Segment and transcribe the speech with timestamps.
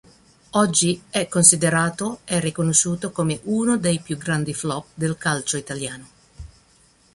[0.53, 6.07] Oggi è considerato e riconosciuto come uno dei più grandi flop del calcio italiano.